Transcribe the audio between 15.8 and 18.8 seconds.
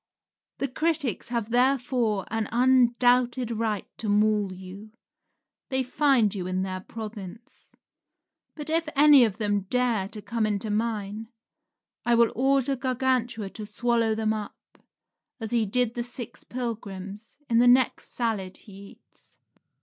the six pilgrims, in the next salad he